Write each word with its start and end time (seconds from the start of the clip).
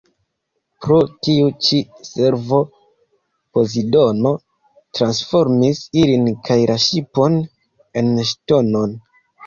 Pro 0.85 0.95
tiu 1.27 1.51
ĉi 1.67 1.81
servo 2.07 2.61
Pozidono 3.59 4.33
transformis 5.01 5.85
ilin 6.05 6.29
kaj 6.51 6.61
la 6.75 6.83
ŝipon 6.91 7.43
en 8.03 8.15
ŝtonon. 8.37 9.03